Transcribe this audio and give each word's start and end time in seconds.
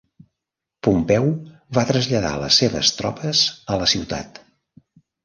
Pompeu 0.85 1.27
va 1.77 1.83
traslladar 1.91 2.31
les 2.45 2.57
seves 2.63 2.93
tropes 3.03 3.43
a 3.75 3.79
la 3.83 3.89
ciutat. 3.93 4.41